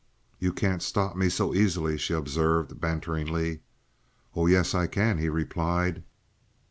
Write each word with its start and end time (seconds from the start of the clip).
"You 0.39 0.51
can't 0.51 0.81
stop 0.81 1.15
me 1.15 1.29
so 1.29 1.53
easily," 1.53 1.95
she 1.95 2.13
observed, 2.15 2.81
banteringly. 2.81 3.59
"Oh 4.35 4.47
yes, 4.47 4.73
I 4.73 4.87
can," 4.87 5.19
he 5.19 5.29
replied. 5.29 6.01